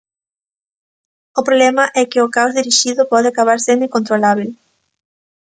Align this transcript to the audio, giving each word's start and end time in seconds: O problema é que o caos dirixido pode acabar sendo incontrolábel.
O 1.39 1.41
problema 1.47 1.83
é 2.01 2.03
que 2.11 2.23
o 2.25 2.31
caos 2.35 2.55
dirixido 2.59 3.09
pode 3.11 3.27
acabar 3.29 3.59
sendo 3.61 3.85
incontrolábel. 3.87 4.49